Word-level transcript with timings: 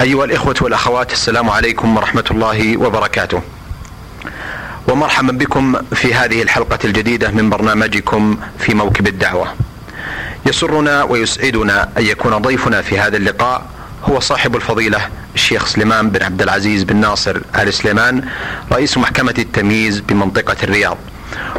أيها 0.00 0.24
الإخوة 0.24 0.54
والأخوات 0.60 1.12
السلام 1.12 1.50
عليكم 1.50 1.96
ورحمة 1.96 2.24
الله 2.30 2.76
وبركاته. 2.76 3.42
ومرحبا 4.88 5.32
بكم 5.32 5.76
في 5.94 6.14
هذه 6.14 6.42
الحلقة 6.42 6.78
الجديدة 6.84 7.30
من 7.30 7.50
برنامجكم 7.50 8.36
في 8.58 8.74
موكب 8.74 9.06
الدعوة. 9.06 9.54
يسرنا 10.46 11.02
ويسعدنا 11.02 11.88
أن 11.98 12.06
يكون 12.06 12.36
ضيفنا 12.36 12.82
في 12.82 12.98
هذا 12.98 13.16
اللقاء 13.16 13.66
هو 14.04 14.20
صاحب 14.20 14.56
الفضيلة 14.56 15.08
الشيخ 15.34 15.66
سليمان 15.66 16.10
بن 16.10 16.22
عبد 16.22 16.42
العزيز 16.42 16.82
بن 16.82 16.96
ناصر 16.96 17.40
آل 17.58 17.74
سليمان 17.74 18.28
رئيس 18.72 18.98
محكمة 18.98 19.34
التمييز 19.38 20.00
بمنطقة 20.00 20.56
الرياض. 20.62 20.98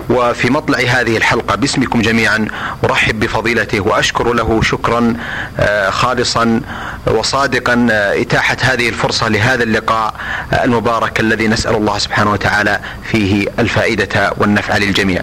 وفي 0.09 0.49
مطلع 0.49 0.77
هذه 0.79 1.17
الحلقة 1.17 1.55
باسمكم 1.55 2.01
جميعا 2.01 2.47
أرحب 2.83 3.19
بفضيلته 3.19 3.79
وأشكر 3.79 4.33
له 4.33 4.61
شكرا 4.61 5.15
آه، 5.59 5.89
خالصا 5.89 6.61
وصادقا 7.07 7.87
آه، 7.91 8.21
إتاحة 8.21 8.57
هذه 8.61 8.89
الفرصة 8.89 9.27
لهذا 9.27 9.63
اللقاء 9.63 10.13
آه، 10.53 10.63
المبارك 10.63 11.19
الذي 11.19 11.47
نسأل 11.47 11.75
الله 11.75 11.97
سبحانه 11.97 12.31
وتعالى 12.31 12.79
فيه 13.11 13.47
الفائدة 13.59 14.33
والنفع 14.37 14.77
للجميع. 14.77 15.21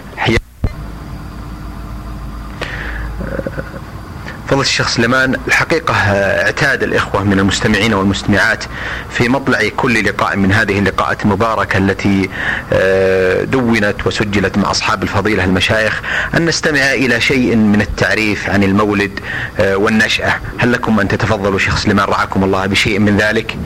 فضل 4.55 4.63
الشيخ 4.63 4.89
سليمان 4.89 5.35
الحقيقة 5.49 5.95
اعتاد 5.95 6.83
الإخوة 6.83 7.25
من 7.25 7.39
المستمعين 7.39 7.95
والمستمعات 7.95 8.65
في 9.11 9.29
مطلع 9.29 9.69
كل 9.77 10.05
لقاء 10.05 10.37
من 10.37 10.53
هذه 10.53 10.79
اللقاءات 10.79 11.23
المباركة 11.23 11.79
التي 11.79 12.29
آه، 12.73 13.45
دونت 13.45 14.07
وسجلت 14.07 14.59
مع 14.59 14.71
أصحاب 14.71 15.03
الفضيلة 15.03 15.45
المشايخ 15.45 16.03
أن 16.37 16.47
نستمع 16.47 16.93
إلى 16.93 17.21
شيء 17.21 17.57
من 17.57 17.81
التعريف 17.81 18.51
عن 18.51 18.63
المولد 18.63 19.21
آه، 19.61 19.77
والنشأة. 19.77 20.35
هل 20.59 20.73
لكم 20.73 21.01
أن 21.01 21.09
تتفضلوا 21.09 21.59
شيخ 21.59 21.77
سليمان 21.77 22.07
رعاكم 22.09 22.45
الله 22.45 22.67
بشيء 22.67 22.99
من 22.99 23.17
ذلك؟ 23.17 23.59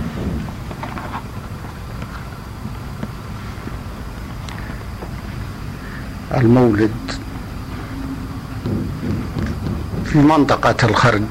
المولد 6.36 7.27
في 10.12 10.18
منطقة 10.18 10.86
الخرج. 10.86 11.22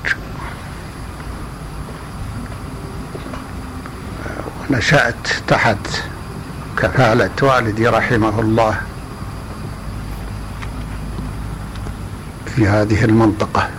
نشأت 4.70 5.28
تحت 5.48 5.78
كفالة 6.78 7.30
والدي 7.42 7.88
رحمه 7.88 8.40
الله 8.40 8.82
في 12.56 12.68
هذه 12.68 13.06
المنطقة. 13.06 13.70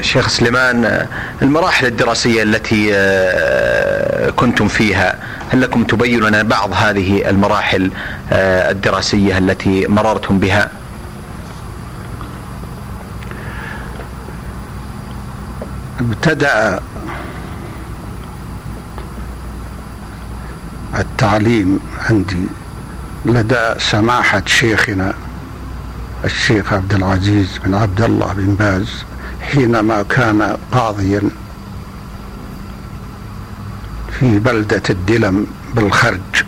شيخ 0.00 0.28
سليمان 0.28 1.06
المراحل 1.42 1.86
الدراسية 1.86 2.42
التي 2.42 2.90
آه، 2.94 4.30
كنتم 4.30 4.68
فيها 4.68 5.18
هل 5.52 5.60
لكم 5.60 5.84
تبين 5.84 6.20
لنا 6.20 6.42
بعض 6.42 6.72
هذه 6.72 7.30
المراحل 7.30 7.90
آه، 8.32 8.70
الدراسية 8.70 9.38
التي 9.38 9.86
مررتم 9.86 10.38
بها؟ 10.38 10.70
ابتدأ 16.00 16.80
التعليم 20.98 21.80
عندي. 22.10 22.46
لدى 23.26 23.74
سماحة 23.78 24.42
شيخنا 24.46 25.14
الشيخ 26.24 26.72
عبد 26.72 26.94
العزيز 26.94 27.58
بن 27.64 27.74
عبد 27.74 28.00
الله 28.00 28.32
بن 28.32 28.54
باز 28.54 29.04
حينما 29.40 30.02
كان 30.02 30.56
قاضيا. 30.72 31.22
في 34.22 34.38
بلدة 34.38 34.82
الدلم 34.90 35.46
بالخرج. 35.74 36.44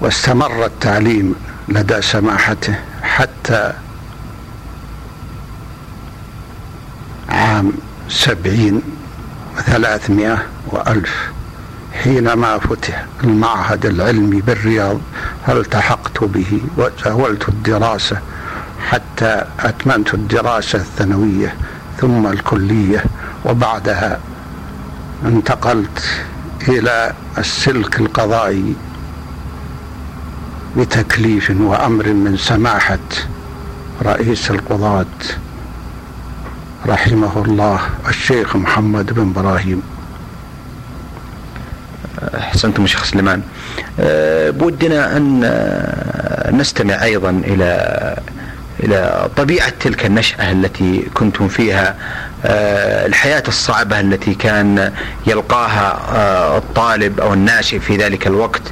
واستمر 0.00 0.66
التعليم 0.66 1.34
لدى 1.68 2.02
سماحته 2.02 2.74
حتى 3.02 3.72
عام 7.28 7.72
سبعين 8.08 8.82
وثلاثمائة 9.56 10.46
وألف 10.66 11.30
حينما 11.92 12.58
فتح 12.58 13.04
المعهد 13.24 13.86
العلمي 13.86 14.40
بالرياض. 14.40 14.98
فالتحقت 15.46 16.24
به؟ 16.24 16.60
وزاولت 16.76 17.48
الدراسة 17.48 18.18
حتى 18.88 19.44
أتممت 19.60 20.14
الدراسة 20.14 20.78
الثانوية 20.78 21.54
ثم 22.00 22.26
الكلية 22.26 23.04
وبعدها 23.44 24.20
انتقلت 25.24 26.04
إلى 26.68 27.12
السلك 27.38 28.00
القضائي 28.00 28.74
بتكليف 30.76 31.50
وأمر 31.60 32.08
من 32.08 32.36
سماحة 32.36 32.98
رئيس 34.02 34.50
القضاة 34.50 35.06
رحمه 36.86 37.44
الله 37.44 37.80
الشيخ 38.08 38.56
محمد 38.56 39.12
بن 39.12 39.30
إبراهيم. 39.30 39.82
أحسنتم 42.34 42.86
شيخ 42.86 43.04
سليمان. 43.04 43.42
أه، 44.00 44.50
بودنا 44.50 45.16
أن 45.16 45.40
نستمع 46.52 47.02
أيضا 47.02 47.30
إلى 47.30 48.16
إلى 48.80 49.28
طبيعة 49.36 49.72
تلك 49.80 50.06
النشأة 50.06 50.52
التي 50.52 51.08
كنتم 51.14 51.48
فيها 51.48 51.96
آه، 52.44 53.06
الحياة 53.06 53.42
الصعبة 53.48 54.00
التي 54.00 54.34
كان 54.34 54.92
يلقاها 55.26 56.00
آه، 56.14 56.58
الطالب 56.58 57.20
أو 57.20 57.34
الناشئ 57.34 57.78
في 57.78 57.96
ذلك 57.96 58.26
الوقت 58.26 58.62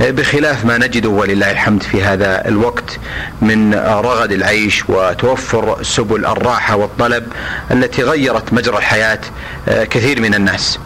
آه، 0.00 0.10
بخلاف 0.10 0.64
ما 0.64 0.78
نجده 0.78 1.08
ولله 1.08 1.50
الحمد 1.50 1.82
في 1.82 2.02
هذا 2.02 2.48
الوقت 2.48 2.98
من 3.42 3.74
رغد 3.74 4.32
العيش 4.32 4.88
وتوفر 4.88 5.82
سبل 5.82 6.26
الراحة 6.26 6.76
والطلب 6.76 7.24
التي 7.70 8.02
غيرت 8.02 8.52
مجرى 8.52 8.78
الحياة 8.78 9.20
كثير 9.66 10.20
من 10.20 10.34
الناس. 10.34 10.78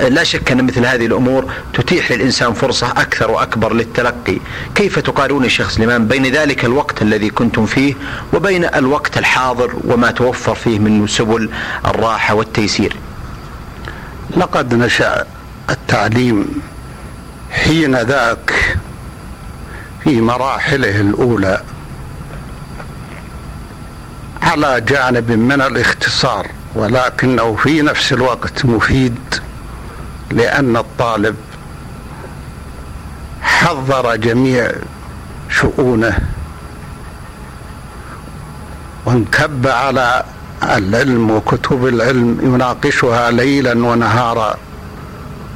لا 0.00 0.24
شك 0.24 0.52
أن 0.52 0.64
مثل 0.66 0.86
هذه 0.86 1.06
الأمور 1.06 1.52
تتيح 1.74 2.12
للإنسان 2.12 2.52
فرصة 2.52 2.90
أكثر 2.90 3.30
وأكبر 3.30 3.72
للتلقي. 3.72 4.38
كيف 4.74 4.98
تقارنون 4.98 5.44
الشيخ 5.44 5.70
سليمان 5.70 6.06
بين 6.06 6.26
ذلك 6.26 6.64
الوقت 6.64 7.02
الذي 7.02 7.30
كنتم 7.30 7.66
فيه 7.66 7.94
وبين 8.32 8.64
الوقت 8.64 9.18
الحاضر 9.18 9.74
وما 9.84 10.10
توفر 10.10 10.54
فيه 10.54 10.78
من 10.78 11.06
سبل 11.06 11.50
الراحة 11.86 12.34
والتيسير؟ 12.34 12.96
لقد 14.36 14.74
نشأ 14.74 15.26
التعليم 15.70 16.62
حين 17.50 17.96
ذاك 17.96 18.78
في 20.04 20.20
مراحله 20.20 21.00
الأولى 21.00 21.62
على 24.42 24.80
جانب 24.80 25.30
من 25.30 25.60
الاختصار 25.60 26.46
ولكنه 26.74 27.56
في 27.56 27.82
نفس 27.82 28.12
الوقت 28.12 28.64
مفيد. 28.64 29.18
لأن 30.30 30.76
الطالب 30.76 31.36
حضر 33.42 34.16
جميع 34.16 34.72
شؤونه 35.50 36.18
وانكب 39.06 39.66
على 39.66 40.24
العلم 40.62 41.30
وكتب 41.30 41.86
العلم 41.86 42.38
يناقشها 42.42 43.30
ليلا 43.30 43.86
ونهارا 43.86 44.56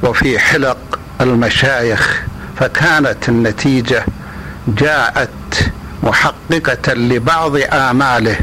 وفي 0.03 0.39
حلق 0.39 0.77
المشايخ. 1.21 2.21
فكانت 2.59 3.29
النتيجة 3.29 4.05
جاءت 4.67 5.69
محققة 6.03 6.93
لبعض 6.93 7.55
آماله 7.71 8.35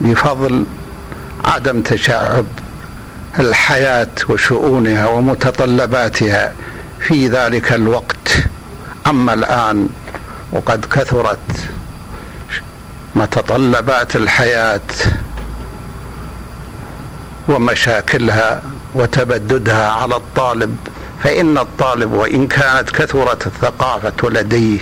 بفضل 0.00 0.64
عدم 1.44 1.82
تشعب 1.82 2.44
الحياة 3.38 4.08
وشؤونها 4.28 5.06
ومتطلباتها 5.06 6.52
في 7.00 7.28
ذلك 7.28 7.72
الوقت. 7.72 8.28
أما 9.06 9.34
الآن 9.34 9.88
وقد 10.52 10.84
كثرت 10.84 11.38
متطلبات 13.14 14.16
الحياة 14.16 14.80
ومشاكلها 17.48 18.62
وتبددها 18.94 19.88
على 19.90 20.16
الطالب 20.16 20.76
فإن 21.22 21.58
الطالب 21.58 22.12
وإن 22.12 22.46
كانت 22.46 22.90
كثرت 22.90 23.46
الثقافة 23.46 24.30
لديه 24.30 24.78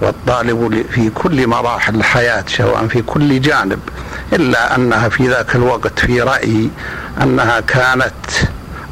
والطالب 0.00 0.84
في 0.90 1.10
كل 1.10 1.46
مراحل 1.46 1.94
الحياة 1.94 2.44
سواء 2.48 2.86
في 2.86 3.02
كل 3.02 3.40
جانب 3.40 3.78
إلا 4.32 4.76
أنها 4.76 5.08
في 5.08 5.28
ذاك 5.28 5.56
الوقت 5.56 5.98
في 5.98 6.20
رأيي 6.20 6.70
أنها 7.22 7.60
كانت 7.60 8.12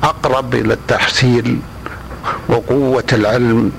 أقرب 0.02 0.54
إلى 0.54 0.74
التحصيل 0.74 1.60
وقوة 2.48 3.04
العلم 3.12 3.72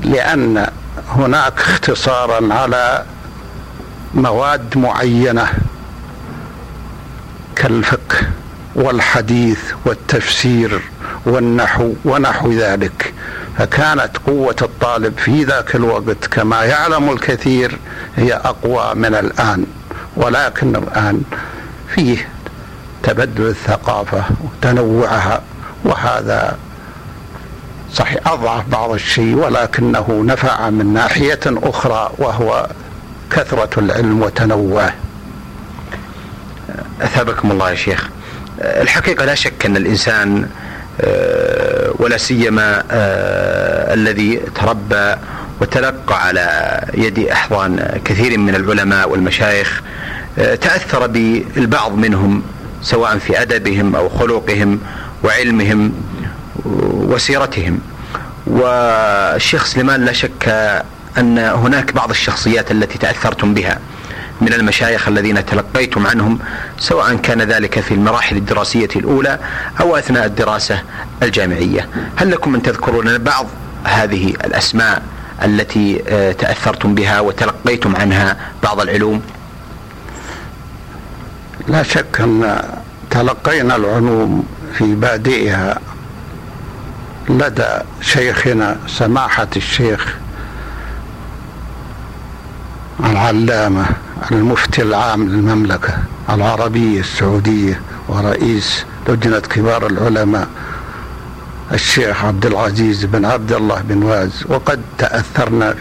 لأن 0.00 0.66
هناك 1.08 1.60
اختصارا 1.60 2.54
على 2.54 3.04
مواد 4.14 4.78
معينة 4.78 5.48
كالفقه 7.56 8.16
والحديث 8.74 9.60
والتفسير 9.84 10.80
والنحو 11.26 11.94
ونحو 12.04 12.52
ذلك. 12.52 13.14
فكانت 13.58 14.10
قوة 14.26 14.56
الطالب 14.62 15.18
في 15.18 15.44
ذاك 15.44 15.74
الوقت 15.74 16.26
كما 16.30 16.64
يعلم 16.64 17.10
الكثير 17.10 17.78
هي 18.16 18.32
أقوى 18.32 18.94
من 18.94 19.14
الآن 19.14 19.66
ولكن 20.16 20.76
الآن 20.76 21.22
فيه 21.94 22.28
تبدل 23.02 23.46
الثقافة 23.46 24.24
وتنوعها 24.44 25.42
وهذا 25.84 26.58
صحيح 27.92 28.28
أضعف 28.28 28.68
بعض 28.68 28.90
الشيء 28.92 29.34
ولكنه 29.34 30.22
نفع 30.26 30.70
من 30.70 30.92
ناحية 30.94 31.40
أخرى 31.46 32.10
وهو 32.18 32.68
كثرة 33.30 33.80
العلم 33.80 34.22
وتنوعه. 34.22 34.94
أثابكم 37.02 37.50
الله 37.50 37.70
يا 37.70 37.74
شيخ. 37.74 38.08
الحقيقة 38.58 39.24
لا 39.24 39.34
شك 39.34 39.66
أن 39.66 39.76
الإنسان 39.76 40.48
ولا 41.98 42.16
سيما 42.16 42.82
آه، 42.90 43.94
الذي 43.94 44.40
تربى 44.54 45.14
وتلقى 45.60 46.26
على 46.26 46.80
يد 46.94 47.18
أحضان 47.18 48.00
كثير 48.04 48.38
من 48.38 48.54
العلماء 48.54 49.10
والمشايخ 49.10 49.82
آه، 50.38 50.54
تأثر 50.54 51.06
بالبعض 51.06 51.94
منهم 51.94 52.42
سواء 52.82 53.18
في 53.18 53.42
أدبهم 53.42 53.96
أو 53.96 54.08
خلقهم 54.08 54.80
وعلمهم 55.24 55.92
وسيرتهم. 56.94 57.80
والشيخ 58.46 59.64
سليمان 59.64 60.04
لا 60.04 60.12
شك 60.12 60.48
أن 61.18 61.38
هناك 61.38 61.92
بعض 61.92 62.10
الشخصيات 62.10 62.70
التي 62.70 62.98
تأثرتم 62.98 63.54
بها. 63.54 63.78
من 64.40 64.52
المشايخ 64.52 65.08
الذين 65.08 65.46
تلقيتم 65.46 66.06
عنهم 66.06 66.38
سواء 66.78 67.14
كان 67.16 67.42
ذلك 67.42 67.80
في 67.80 67.94
المراحل 67.94 68.36
الدراسية 68.36 68.88
الأولى 68.96 69.38
أو 69.80 69.96
أثناء 69.96 70.26
الدراسة 70.26 70.82
الجامعية. 71.22 71.88
هل 72.16 72.30
لكم 72.30 72.54
أن 72.54 72.62
تذكروا 72.62 73.02
لنا 73.02 73.18
بعض 73.18 73.46
هذه 73.84 74.28
الأسماء 74.28 75.02
التي 75.44 76.02
آه، 76.08 76.32
تأثرتم 76.32 76.94
بها 76.94 77.20
وتلقيتم 77.20 77.96
عنها 77.96 78.36
بعض 78.62 78.80
العلوم؟ 78.80 79.22
لا 81.68 81.82
شك 81.82 82.20
أن 82.20 82.62
تلقينا 83.10 83.76
العلوم 83.76 84.46
في 84.78 84.94
بادئها. 84.94 85.78
لدى 87.28 87.68
شيخنا 88.00 88.76
سماحة 88.86 89.48
الشيخ 89.56 90.16
العلامة 93.00 93.86
المفتي 94.32 94.82
العام 94.82 95.28
للمملكة 95.28 95.94
العربية 96.30 97.00
السعودية 97.00 97.80
ورئيس 98.08 98.84
لجنة 99.08 99.38
كبار 99.38 99.86
العلماء 99.86 100.48
الشيخ 101.72 102.24
عبد 102.24 102.46
العزيز 102.46 103.04
بن 103.04 103.24
عبد 103.24 103.52
الله 103.52 103.80
بن 103.80 104.02
واز. 104.02 104.44
وقد 104.48 104.82
تأثرنا 104.98 105.74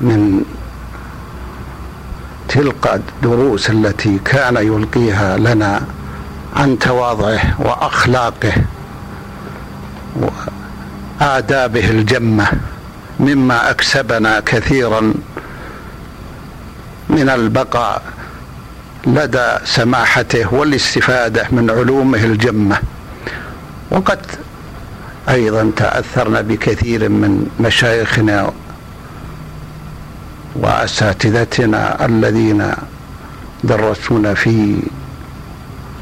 من 0.00 0.42
تلك 2.48 2.86
الدروس 2.94 3.70
التي 3.70 4.18
كان 4.24 4.56
يلقيها 4.56 5.36
لنا 5.36 5.82
عن 6.56 6.78
تواضعه 6.78 7.60
وأخلاقه 7.60 8.52
وآدابه 11.20 11.90
الجمة. 11.90 12.52
مما 13.20 13.70
أكسبنا 13.70 14.40
كثيرا 14.40 15.14
من 17.08 17.28
البقاء 17.28 18.02
لدى 19.06 19.48
سماحته 19.64 20.54
والاستفادة 20.54 21.46
من 21.50 21.70
علومه 21.70 22.24
الجمة. 22.24 22.78
وقد 23.90 24.20
أيضا 25.28 25.70
تاثرنا 25.76 26.40
بكثير 26.40 27.08
من 27.08 27.46
مشايخنا 27.60 28.52
وأساتذتنا 30.54 32.06
الذين 32.06 32.72
درسونا 33.64 34.34
في 34.34 34.76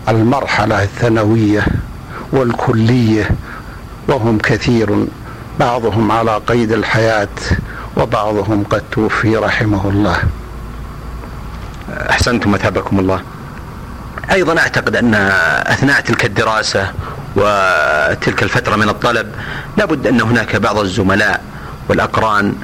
المرحلة 0.09 0.83
الثانوية 0.83 1.67
والكلية 2.33 3.31
وهم 4.09 4.39
كثير 4.39 5.07
بعضهم 5.61 6.13
على 6.13 6.41
قيد 6.47 6.73
الحياة 6.73 7.29
وبعضهم 7.97 8.65
قد 8.71 8.83
توفي 8.93 9.37
رحمه 9.37 9.89
الله. 9.89 10.17
أحسنتم 12.11 12.51
مثابكم 12.53 12.99
الله. 12.99 13.21
أيضا 14.33 14.59
أعتقد 14.59 14.97
أن 14.97 15.15
أثناء 15.67 16.01
تلك 16.01 16.25
الدراسة 16.25 16.93
وتلك 17.37 18.43
الفترة 18.43 18.77
من 18.77 18.89
الطلب 18.89 19.33
لابد 19.77 20.07
أن 20.07 20.21
هناك 20.21 20.57
بعض 20.57 20.79
الزملاء 20.79 21.41
والأقران 21.89 22.55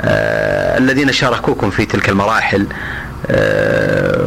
آه 0.00 0.78
الذين 0.78 1.12
شاركوكم 1.12 1.70
في 1.70 1.84
تلك 1.84 2.08
المراحل 2.08 2.66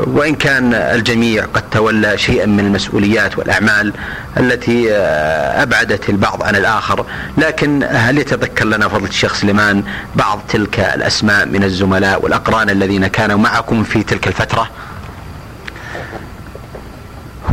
وإن 0.08 0.36
كان 0.36 0.74
الجميع 0.74 1.46
قد 1.46 1.64
تولى 1.72 2.18
شيئا 2.18 2.46
من 2.46 2.60
المسؤوليات 2.60 3.38
والأعمال 3.38 3.94
التي 4.38 4.94
آه، 4.94 5.64
أبعدت 5.64 6.10
البعض 6.10 6.44
عن 6.44 6.56
الآخر 6.56 7.06
لكن 7.38 7.84
هل 7.90 8.18
يتذكر 8.18 8.66
لنا 8.66 8.88
فضل 8.88 9.08
الشيخ 9.08 9.34
سليمان 9.34 9.84
بعض 10.16 10.40
تلك 10.50 10.80
الأسماء 10.80 11.46
من 11.46 11.64
الزملاء 11.64 12.24
والأقران 12.24 12.70
الذين 12.70 13.08
كانوا 13.08 13.38
معكم 13.38 13.84
في 13.84 14.04
تلك 14.04 14.28
الفترة؟ 14.28 14.70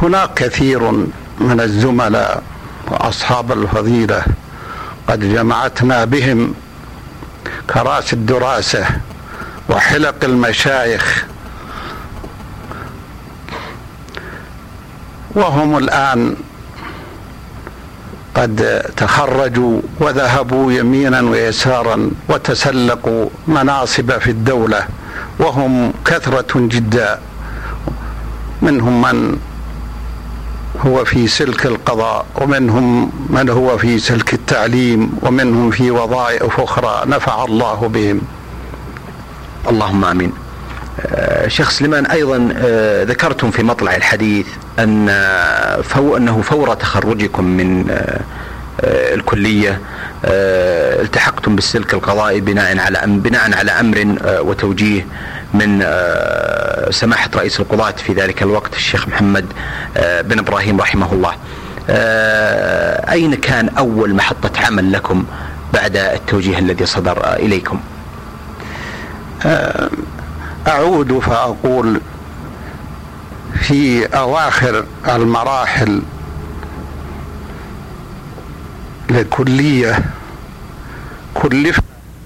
هناك 0.03 0.35
كثير 0.35 0.91
من 1.41 1.61
الزملاء 1.61 2.43
وأصحاب 2.91 3.53
الفضيلة 3.53 4.23
قد 5.09 5.35
جمعتنا 5.35 6.05
بهم 6.05 6.55
كرأس 7.71 8.13
الدراسة 8.13 8.87
وحلق 9.69 10.25
المشايخ 10.25 11.25
وهم 15.39 15.79
الآن 15.79 16.37
قد 18.35 18.83
تخرجوا 18.97 19.81
وذهبوا 20.01 20.73
يمينا 20.73 21.21
ويسارا 21.21 22.11
وتسلقوا 22.29 23.29
مناصب 23.49 24.19
في 24.19 24.31
الدولة 24.31 24.89
وهم 25.39 25.93
كثرة 26.05 26.53
جدا 26.55 27.19
منهم 28.63 29.03
من 29.03 29.39
هو 30.87 31.05
في 31.05 31.27
سلك 31.27 31.67
القضاء 31.67 32.27
ومنهم 32.41 33.13
من 33.31 33.49
هو 33.51 33.79
في 33.79 33.99
سلك 33.99 34.35
التعليم 34.35 35.13
ومنهم 35.23 35.71
في 35.71 35.91
وظائف 35.91 36.61
أخرى 36.61 37.03
نفع 37.07 37.45
الله 37.45 37.89
بهم 37.95 38.21
اللهم 39.69 40.05
آمين. 40.05 40.33
آه، 41.07 41.49
شيخ 41.49 41.71
سليمان 41.71 42.07
أيضا 42.07 42.49
آه، 42.57 43.05
ذكرتم 43.05 43.51
في 43.51 43.63
مطلع 43.63 43.97
الحديث 43.97 44.47
أن 44.79 45.07
فو 45.83 46.17
أنه 46.17 46.43
فور 46.43 46.75
تخرجكم 46.75 47.45
من 47.45 47.91
آه، 47.91 48.21
الكلية 49.15 49.81
التحقتم 50.25 51.57
بالسلك 51.57 51.95
القضائي 51.95 52.41
بناء 52.41 52.79
على 52.79 53.03
بناء 53.07 53.55
على 53.55 53.71
أمر 53.71 54.17
وتوجيه 54.25 55.07
من 55.55 55.85
سماحة 56.91 57.31
رئيس 57.37 57.61
القضاة 57.61 57.91
في 57.91 58.13
ذلك 58.13 58.43
الوقت 58.43 58.75
الشيخ 58.75 59.09
محمد 59.09 59.47
بن 59.97 60.39
إبراهيم 60.39 60.81
رحمه 60.81 61.13
الله. 61.13 61.33
أين 63.13 63.35
كان 63.35 63.69
أول 63.69 64.15
محطة 64.15 64.67
عمل 64.67 64.93
لكم 64.93 65.25
بعد 65.75 65.97
التوجيه 65.97 66.59
الذي 66.59 66.87
صدر 66.87 67.35
إليكم؟ 67.35 67.81
أعود 70.69 71.19
فأقول 71.19 72.01
في 73.61 74.07
أواخر 74.07 74.85
المراحل 75.09 76.03
لكلية 79.11 80.05
كلفت 81.35 81.83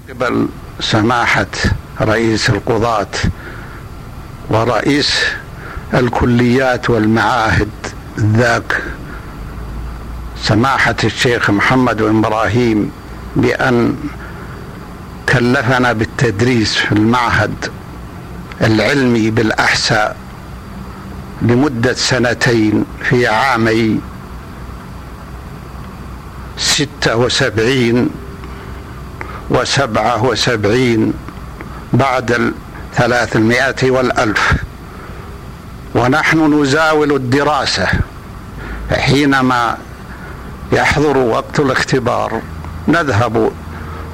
قبل 0.09 0.47
سماحة 0.79 1.45
رئيس 2.01 2.49
القضاة 2.49 3.07
ورئيس 4.49 5.25
الكليات 5.93 6.89
والمعاهد 6.89 7.69
ذاك 8.19 8.81
سماحة 10.41 10.95
الشيخ 11.03 11.49
محمد 11.49 12.01
إبراهيم 12.01 12.91
بأن 13.35 13.95
كلفنا 15.29 15.93
بالتدريس 15.93 16.75
في 16.75 16.91
المعهد. 16.91 17.53
العلمي 18.61 19.29
بالأحساء 19.29 20.17
لمدة 21.41 21.93
سنتين 21.93 22.85
في 23.03 23.27
عامي 23.27 23.99
ستة 26.57 27.15
وسبعين 27.15 28.09
وسبعة 29.49 30.23
وسبعين 30.23 31.13
بعد 31.93 32.53
الثلاثمائة 32.91 33.91
والألف. 33.91 34.53
ونحن 35.95 36.61
نزاول 36.61 37.11
الدراسة 37.15 37.87
حينما 38.91 39.77
يحضر 40.71 41.17
وقت 41.17 41.59
الاختبار. 41.59 42.41
نذهب 42.87 43.51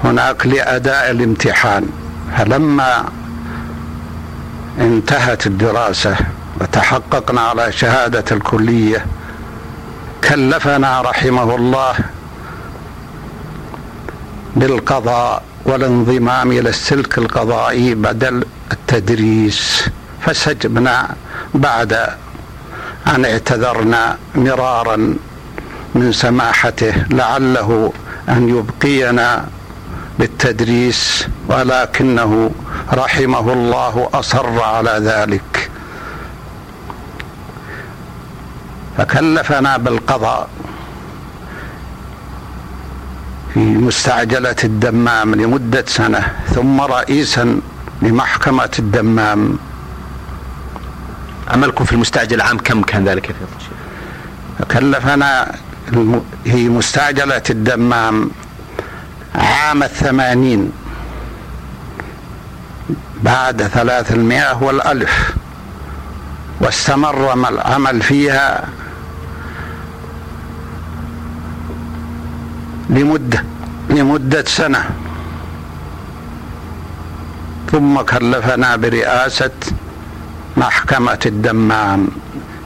هناك 0.04 0.48
لأداء 0.48 1.12
الامتحان. 1.12 1.90
فلما 2.38 3.06
انتهت 4.80 5.48
الدراسة 5.48 6.16
وتحققنا 6.62 7.42
على 7.42 7.72
شهادة 7.72 8.26
الكلية. 8.32 9.06
كلفنا 10.24 11.02
رحمه 11.02 11.56
الله 11.56 11.96
بالقضاء 14.56 15.44
والانضمام 15.66 16.52
إلى 16.52 16.70
السلك 16.70 17.18
القضائي 17.18 17.96
بدل 17.96 18.46
التدريس. 18.72 19.90
فسجبنا 20.22 21.16
بعد 21.54 21.94
أن 23.08 23.26
اعتذرنا 23.26 24.18
مرارا 24.36 24.96
من 25.96 26.12
سماحته 26.12 26.94
لعله 27.10 27.94
أن 28.30 28.50
يبقينا 28.50 29.48
بالتدريس 30.20 31.28
ولكنه 31.48 32.52
رحمه 32.94 33.54
الله 33.54 34.10
أصر 34.14 34.62
على 34.62 34.96
ذلك. 35.02 35.70
فكلفنا 38.98 39.78
بالقضاء 39.78 40.50
في 43.54 43.60
مستعجلة 43.60 44.56
الدمام 44.64 45.36
لمدة 45.36 45.86
سنة 45.88 46.36
ثم 46.56 46.82
رئيسا 46.82 47.62
لمحكمة 48.02 48.70
الدمام. 48.80 49.58
عملكم 51.48 51.86
في 51.86 51.94
المستعجل 51.94 52.42
عام 52.42 52.58
كم 52.58 52.82
كان 52.82 53.08
ذلك 53.08 53.30
يا 53.30 53.34
فضل 53.34 53.66
كلفنا 54.72 55.56
هي 56.46 56.70
مستعجلة 56.70 57.44
الدمام 57.50 58.32
عام 59.36 59.84
الثمانين 59.84 60.72
بعد 63.24 63.64
ثلاثمائة 63.64 64.64
والألف 64.64 65.34
واستمر 66.62 67.34
العمل 67.34 68.02
فيها 68.02 68.68
لمدة 72.90 73.44
لمدة 73.90 74.44
سنة. 74.44 74.90
ثم 77.72 78.02
كلفنا 78.02 78.76
برئاسة 78.76 79.52
محكمة 80.58 81.20
الدمام. 81.26 82.08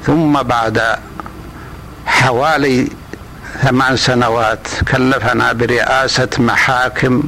ثم 0.06 0.44
بعد 0.44 0.82
حوالي 2.06 2.88
ثمان 3.62 3.98
سنوات 3.98 4.68
كلفنا 4.92 5.54
برئاسة 5.54 6.30
محاكم 6.40 7.24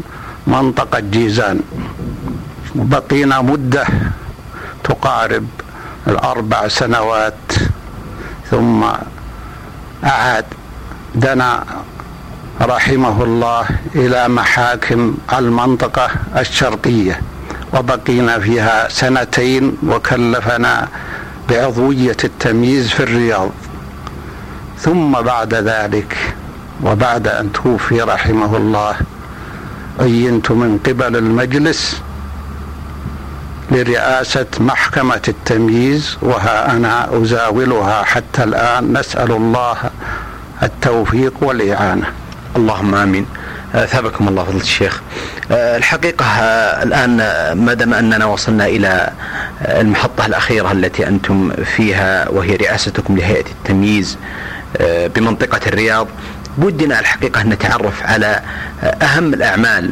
منطقة 0.47 0.99
جيزان. 0.99 1.59
وبقينا 2.75 3.41
مدة 3.41 3.85
تقارب 4.83 5.47
الأربع 6.07 6.67
سنوات 6.67 7.33
ثم 8.51 8.83
أعاد 10.03 10.45
دنا 11.15 11.63
رحمه 12.61 13.23
الله 13.23 13.65
إلى 13.95 14.27
محاكم 14.27 15.17
المنطقة 15.33 16.09
الشرقية. 16.37 17.21
وبقينا 17.73 18.39
فيها 18.39 18.89
سنتين 18.89 19.77
وكلفنا 19.87 20.87
بعضوية 21.49 22.17
التمييز 22.23 22.89
في 22.89 23.03
الرياض. 23.03 23.49
ثم 24.79 25.11
بعد 25.11 25.53
ذلك 25.53 26.17
وبعد 26.83 27.27
أن 27.27 27.51
توفي 27.51 28.01
رحمه 28.01 28.57
الله 28.57 28.95
عينت 29.99 30.51
من 30.51 30.79
قبل 30.85 31.15
المجلس 31.15 32.01
لرئاسة 33.71 34.45
محكمة 34.59 35.21
التمييز 35.27 36.17
وها 36.21 36.71
أنا 36.71 37.21
أزاولها 37.21 38.03
حتى 38.03 38.43
الآن 38.43 38.97
نسأل 38.97 39.31
الله 39.31 39.77
التوفيق 40.63 41.33
والإعانة. 41.41 42.05
اللهم 42.55 42.95
آمين. 42.95 43.25
ثابكم 43.73 44.27
الله 44.27 44.43
فضل 44.43 44.57
الشيخ. 44.57 45.01
الحقيقة 45.51 46.25
الآن 46.83 47.17
ما 47.53 47.73
دام 47.73 47.93
أننا 47.93 48.25
وصلنا 48.25 48.65
إلى 48.65 49.09
المحطة 49.61 50.25
الأخيرة 50.25 50.71
التي 50.71 51.07
أنتم 51.07 51.51
فيها 51.75 52.29
وهي 52.29 52.55
رئاستكم 52.55 53.17
لهيئة 53.17 53.45
التمييز 53.51 54.17
بمنطقة 54.81 55.59
الرياض. 55.67 56.07
ودنا 56.57 56.99
الحقيقة 56.99 57.41
أن 57.41 57.49
نتعرف 57.49 58.03
على 58.03 58.41
أهم 58.83 59.33
الأعمال 59.33 59.91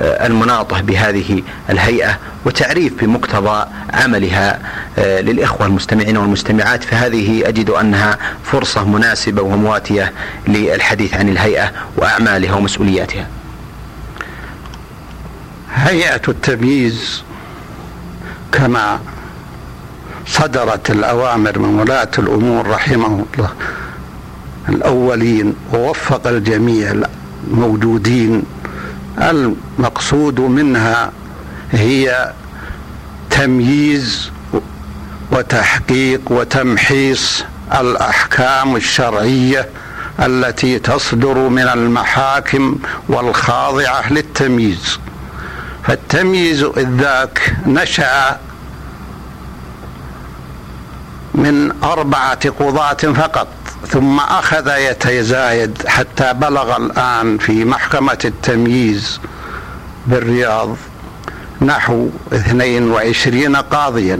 المناطة 0.00 0.80
بهذه 0.80 1.42
الهيئة 1.70 2.18
وتعريف 2.44 2.92
بمقتضى 3.00 3.66
عملها 3.92 4.58
للإخوة 4.98 5.66
المستمعين 5.66 6.16
والمستمعات. 6.16 6.84
فهذه 6.84 7.48
أجد 7.48 7.70
أنها 7.70 8.18
فرصة 8.44 8.84
مناسبة 8.84 9.42
ومواتية 9.42 10.12
للحديث 10.48 11.14
عن 11.14 11.28
الهيئة 11.28 11.72
وأعمالها 11.96 12.54
ومسؤولياتها. 12.54 13.26
هيئة 15.74 16.22
التمييز 16.28 17.22
كما 18.52 19.00
صدرت 20.26 20.90
الأوامر 20.90 21.58
من 21.58 21.80
ولاة 21.80 22.10
الأمور 22.18 22.66
رحمه 22.66 23.24
الله. 23.34 23.50
الأولين 24.68 25.54
ووفق 25.72 26.26
الجميع 26.26 26.94
الموجودين. 27.50 28.42
المقصود 29.18 30.40
منها 30.40 31.12
هي 31.72 32.32
تمييز 33.30 34.30
وتحقيق 35.32 36.20
وتمحيص 36.30 37.44
الأحكام 37.80 38.76
الشرعية 38.76 39.68
التي 40.20 40.78
تصدر 40.78 41.38
من 41.48 41.68
المحاكم 41.68 42.78
والخاضعة 43.08 44.12
للتمييز. 44.12 44.98
فالتمييز 45.84 46.64
ذاك 46.78 47.56
نشأ 47.66 48.38
من 51.34 51.82
أربعة 51.82 52.48
قضاة 52.50 53.12
فقط. 53.12 53.48
ثم 53.90 54.18
أخذ 54.18 54.68
يتزايد 54.78 55.86
حتى 55.86 56.34
بلغ 56.34 56.76
الآن 56.76 57.38
في 57.38 57.64
محكمة 57.64 58.18
التمييز 58.24 59.20
بالرياض 60.06 60.76
نحو 61.60 62.08
22 62.32 63.56
قاضيا. 63.56 64.18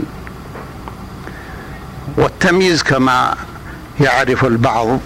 والتمييز 2.17 2.83
كما 2.83 3.35
يعرف 4.01 4.45
البعض 4.45 4.99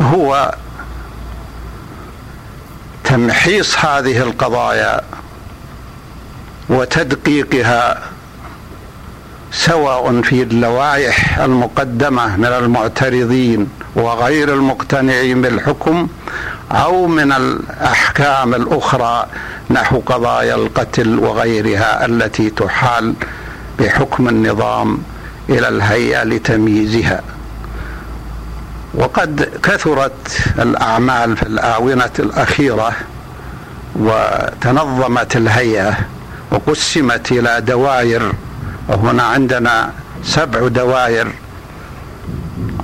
هو 0.00 0.54
تمحيص 3.04 3.78
هذه 3.78 4.22
القضايا 4.22 5.00
وتدقيقها 6.68 8.02
سواء 9.52 10.20
في 10.22 10.42
اللوائح 10.42 11.38
المقدمة 11.38 12.36
من 12.36 12.44
المعترضين 12.46 13.68
وغير 13.96 14.54
المقتنعين 14.54 15.42
بالحكم 15.42 16.08
أو 16.72 17.06
من 17.06 17.32
الأحكام 17.32 18.54
الأخرى 18.54 19.26
نحو 19.70 19.98
قضايا 20.06 20.54
القتل 20.54 21.18
وغيرها 21.18 22.06
التي 22.06 22.50
تحال 22.50 23.14
بحكم 23.78 24.28
النظام 24.28 24.98
إلى 25.50 25.68
الهيئة 25.68 26.24
لتمييزها. 26.24 27.22
وقد 28.94 29.48
كثرت 29.62 30.38
الأعمال 30.58 31.36
في 31.36 31.42
الآونة 31.42 32.10
الأخيرة 32.18 32.92
وتنظمت 33.96 35.36
الهيئة 35.36 35.94
وقسمت 36.50 37.32
إلى 37.32 37.60
دوائر 37.60 38.32
وهنا 38.88 39.22
عندنا 39.22 39.92
سبع 40.22 40.68
دوائر 40.68 41.32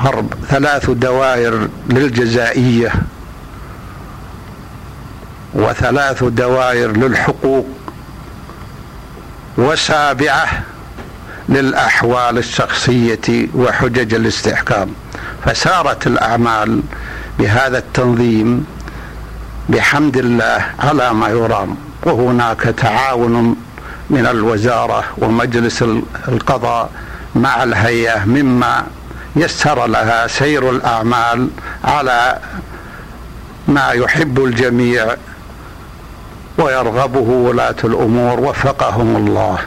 أرب 0.00 0.34
ثلاث 0.48 0.90
دوائر 0.90 1.68
للجزائية 1.88 2.92
وثلاث 5.54 6.24
دوائر 6.24 6.96
للحقوق 6.96 7.66
وسابعة 9.58 10.62
للأحوال 11.48 12.38
الشخصية 12.38 13.48
وحجج 13.54 14.14
الاستحكام. 14.14 14.88
فسارت 15.44 16.06
الأعمال 16.06 16.82
بهذا 17.38 17.78
التنظيم 17.78 18.66
بحمد 19.68 20.16
الله 20.16 20.66
على 20.78 21.14
ما 21.14 21.28
يرام. 21.28 21.76
وهناك 22.02 22.60
تعاون 22.60 23.56
من 24.10 24.26
الوزارة 24.26 25.04
ومجلس 25.18 25.84
القضاء 26.28 26.90
مع 27.34 27.62
الهيئة 27.62 28.24
مما 28.24 28.86
يسر 29.36 29.86
لها 29.86 30.26
سير 30.26 30.70
الأعمال 30.70 31.48
على 31.84 32.38
ما 33.68 33.90
يحب 33.90 34.44
الجميع 34.44 35.16
ويرغبه 36.58 37.18
ولاة 37.20 37.76
الأمور. 37.84 38.40
وفقهم 38.40 39.16
الله. 39.16 39.58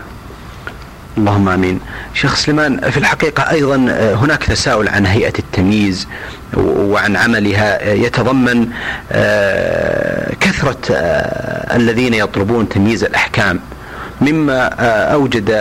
اللهم 1.18 1.50
آمين. 1.50 1.80
شيخ 2.14 2.36
سليمان 2.36 2.92
في 2.92 2.98
الحقيقة 2.98 3.52
أيضا 3.52 3.76
هناك 4.22 4.44
تساؤل 4.44 4.90
عن 4.90 5.06
هيئة 5.06 5.34
التمييز 5.40 6.08
وعن 6.58 7.16
عملها. 7.16 7.92
يتضمن 7.94 8.70
آه، 9.12 10.34
كثرة 10.40 10.78
آه، 10.92 11.76
الذين 11.76 12.14
يطلبون 12.14 12.70
تمييز 12.70 13.04
الأحكام. 13.04 13.60
مما 14.22 14.70
آه، 14.80 15.14
أوجد 15.14 15.52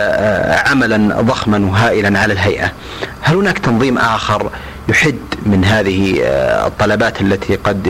عملا 0.65 1.21
ضخما 1.21 1.65
وهائلا 1.65 2.19
على 2.19 2.33
الهيئة. 2.33 2.71
هل 3.21 3.35
هناك 3.35 3.57
تنظيم 3.57 3.97
آخر 3.97 4.51
يحد 4.89 5.15
من 5.45 5.65
هذه 5.65 6.19
الطلبات 6.67 7.21
التي 7.21 7.55
قد 7.55 7.87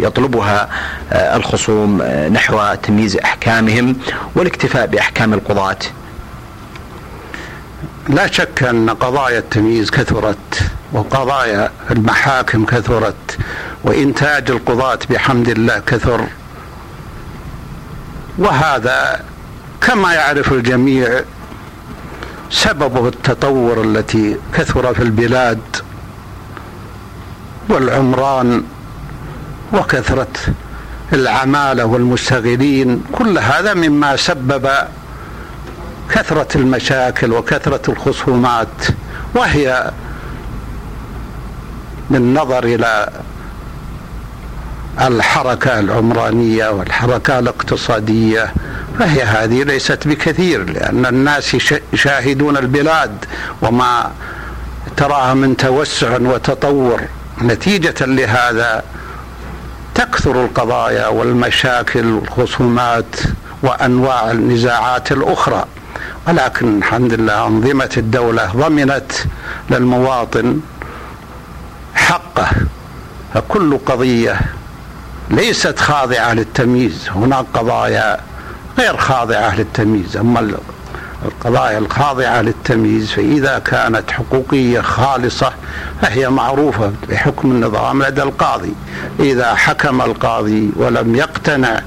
يطلبها 0.00 0.68
الخصوم 1.12 2.02
نحو 2.32 2.74
تمييز 2.82 3.16
أحكامهم 3.16 3.96
والاكتفاء 4.36 4.86
بأحكام 4.86 5.34
القضاة؟ 5.34 5.76
لا 8.08 8.26
شك 8.26 8.62
أن 8.62 8.90
قضايا 8.90 9.38
التمييز 9.38 9.90
كثرت 9.90 10.62
وقضايا 10.92 11.70
المحاكم 11.90 12.64
كثرت 12.64 13.38
وإنتاج 13.84 14.50
القضاة 14.50 14.98
بحمد 15.10 15.48
الله 15.48 15.78
كثر 15.78 16.26
وهذا 18.38 19.24
كما 19.86 20.12
يعرف 20.14 20.52
الجميع 20.52 21.20
سببه 22.50 23.08
التطور 23.08 23.82
التي 23.84 24.36
كثر 24.54 24.94
في 24.94 25.02
البلاد 25.02 25.60
والعمران 27.68 28.62
وكثرة 29.72 30.26
العمالة 31.12 31.84
والمشتغلين 31.84 33.04
كل 33.12 33.38
هذا 33.38 33.74
مما 33.74 34.16
سبب 34.16 34.70
كثرة 36.10 36.48
المشاكل 36.56 37.32
وكثرة 37.32 37.90
الخصومات 37.90 38.68
وهي 39.34 39.90
بالنظر 42.10 42.64
إلى 42.64 43.08
الحركة 45.00 45.78
العمرانية 45.80 46.68
والحركة 46.68 47.38
الاقتصادية 47.38 48.54
فهي 48.98 49.22
هذه؟ 49.22 49.62
ليست 49.62 50.08
بكثير 50.08 50.70
لأن 50.70 51.06
الناس 51.06 51.56
يشاهدون 51.92 52.56
البلاد 52.56 53.24
وما 53.62 54.12
تراها 54.96 55.34
من 55.34 55.56
توسع 55.56 56.18
وتطور. 56.20 57.00
نتيجة 57.42 58.06
لهذا 58.06 58.82
تكثر 59.94 60.44
القضايا 60.44 61.06
والمشاكل 61.06 62.06
والخصومات 62.06 63.16
وأنواع 63.62 64.30
النزاعات 64.30 65.12
الأخرى. 65.12 65.64
ولكن 66.28 66.78
الحمد 66.78 67.12
لله 67.12 67.46
أنظمة 67.46 67.90
الدولة 67.96 68.46
ضمنت 68.56 69.12
للمواطن 69.70 70.60
حقه. 71.94 72.50
فكل 73.34 73.78
قضية 73.86 74.40
ليست 75.30 75.78
خاضعة 75.78 76.32
للتمييز. 76.34 77.08
هناك 77.08 77.46
قضايا 77.54 78.20
غير 78.78 78.96
خاضعة 78.96 79.56
للتمييز 79.56 80.16
أما 80.16 80.50
القضايا 81.24 81.78
الخاضعة 81.78 82.42
للتمييز 82.42 83.12
فإذا 83.12 83.58
كانت 83.58 84.10
حقوقية 84.10 84.80
خالصة 84.80 85.52
فهي 86.02 86.28
معروفة 86.28 86.92
بحكم 87.08 87.50
النظام 87.50 88.02
لدى 88.02 88.22
القاضي. 88.22 88.74
إذا 89.20 89.54
حكم 89.54 90.02
القاضي 90.02 90.70
ولم 90.76 91.14
يقتنع 91.14 91.80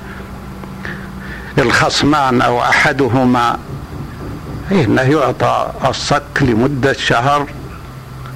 الخصمان 1.57 2.41
أو 2.41 2.61
أحدهما 2.61 3.59
انه 4.71 5.01
يعطى 5.01 5.71
الصك 5.89 6.41
لمدة 6.41 6.93
شهر 6.93 7.47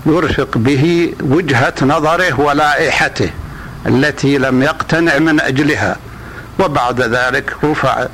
يرفق 0.05 0.57
به 0.57 1.13
وجهة 1.21 1.73
نظره 1.81 2.39
ولائحته 2.39 3.29
التي 3.85 4.38
لم 4.38 4.63
يقتنع 4.63 5.17
من 5.17 5.39
أجلها. 5.39 5.97
وبعد 6.59 7.01
ذلك 7.01 7.55
رفع 7.63 8.07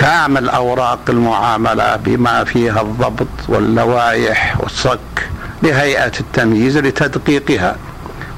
كامل 0.00 0.48
أوراق 0.48 0.98
المعاملة 1.08 1.96
بما 1.96 2.44
فيها 2.44 2.80
الضبط 2.80 3.28
واللوائح 3.48 4.60
والصك 4.60 5.28
لهيئة 5.62 6.12
التمييز 6.20 6.78
لتدقيقها. 6.78 7.76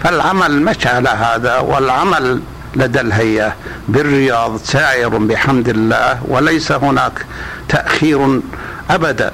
فالعمل 0.05 0.63
مشى 0.63 0.89
على 0.89 1.09
هذا 1.09 1.59
والعمل 1.59 2.41
لدى 2.77 3.01
الهيئة 3.01 3.55
بالرياض 3.89 4.57
سائر 4.57 5.09
بحمد 5.09 5.69
الله 5.69 6.19
وليس 6.29 6.73
هناك 6.73 7.27
تأخير 7.69 8.41
أبدا. 8.91 9.33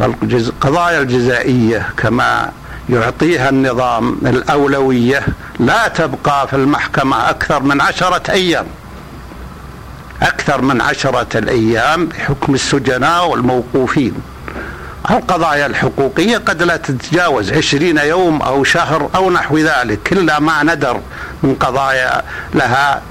القضايا 0.00 1.00
الجزائية 1.00 1.88
كما 1.96 2.50
يعطيها 2.88 3.48
النظام 3.48 4.18
الأولوية 4.26 5.22
لا 5.60 5.88
تبقى 5.88 6.48
في 6.48 6.56
المحكمة 6.56 7.30
أكثر 7.30 7.62
من 7.62 7.80
عشرة 7.80 8.30
أيام. 8.30 8.66
أكثر 10.22 10.62
من 10.62 10.80
عشرة 10.80 11.38
الأيام 11.38 12.06
بحكم 12.06 12.54
السجناء 12.54 13.28
والموقوفين. 13.28 14.14
القضايا 15.10 15.66
الحقوقية 15.66 16.38
قد 16.38 16.62
لا 16.62 16.76
تتجاوز 16.76 17.52
عشرين 17.52 17.98
يوم 17.98 18.42
أو 18.42 18.64
شهر 18.64 19.10
أو 19.14 19.30
نحو 19.30 19.58
ذلك 19.58 19.98
كلا 20.06 20.38
ما 20.38 20.62
ندر 20.62 21.00
من 21.42 21.54
قضايا 21.54 22.22
لها 22.54 23.02